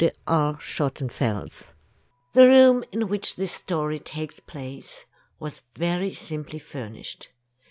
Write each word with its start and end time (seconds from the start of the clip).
THE 0.01 0.15
GOLD 0.25 0.61
TREE 0.61 1.73
The 2.33 2.47
room 2.47 2.83
in 2.91 3.07
which 3.07 3.35
this 3.35 3.51
story 3.51 3.99
takes 3.99 4.39
place 4.39 5.05
was 5.39 5.61
very 5.75 6.11
simply 6.11 6.57
furnished. 6.57 7.29